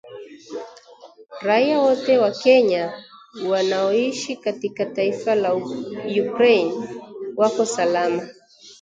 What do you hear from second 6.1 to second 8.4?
Ukraine wako salama